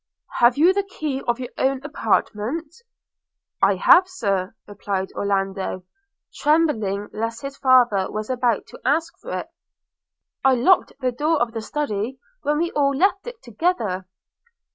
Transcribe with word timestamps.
'Have 0.39 0.57
you 0.57 0.73
the 0.73 0.81
key 0.81 1.21
of 1.27 1.39
your 1.39 1.51
own 1.59 1.79
apartment?' 1.85 2.73
'I 3.61 3.75
have, 3.75 4.07
Sir,' 4.09 4.55
replied 4.65 5.11
Orlando, 5.13 5.83
trembling 6.33 7.07
lest 7.13 7.43
his 7.43 7.55
father 7.57 8.09
was 8.09 8.27
about 8.27 8.65
to 8.69 8.79
ask 8.83 9.13
for 9.19 9.29
it. 9.37 9.51
'I 10.43 10.55
locked 10.55 10.93
the 11.01 11.11
door 11.11 11.39
of 11.39 11.51
the 11.51 11.61
Study 11.61 12.17
when 12.41 12.57
we 12.57 12.71
all 12.71 12.95
left 12.95 13.27
it 13.27 13.43
together.' 13.43 14.07